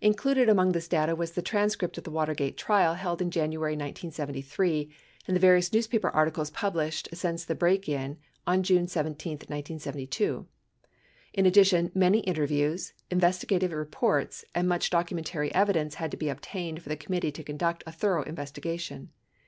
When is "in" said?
3.22-3.30, 7.88-8.18, 11.34-11.46